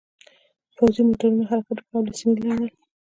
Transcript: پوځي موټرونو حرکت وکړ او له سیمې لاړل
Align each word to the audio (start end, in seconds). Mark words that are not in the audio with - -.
پوځي 0.75 1.01
موټرونو 1.07 1.43
حرکت 1.49 1.77
وکړ 1.79 1.93
او 1.97 2.01
له 2.07 2.13
سیمې 2.19 2.39
لاړل 2.47 2.71